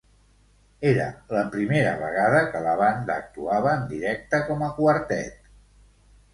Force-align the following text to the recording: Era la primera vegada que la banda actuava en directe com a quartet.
Era 0.91 1.03
la 1.37 1.43
primera 1.55 1.91
vegada 1.99 2.41
que 2.55 2.63
la 2.69 2.75
banda 2.81 3.19
actuava 3.27 3.77
en 3.81 3.87
directe 3.95 4.43
com 4.51 4.67
a 4.69 4.75
quartet. 4.83 5.49